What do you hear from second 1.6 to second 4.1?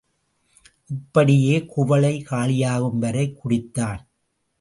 குவளை காலியாகும் வரை குடித்தான்.